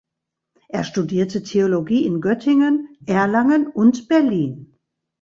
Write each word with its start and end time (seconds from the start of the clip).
Er 0.67 0.83
studierte 0.83 1.43
Theologie 1.43 2.07
in 2.07 2.21
Göttingen, 2.21 2.97
Erlangen 3.05 3.67
und 3.67 4.07
Berlin. 4.07 4.73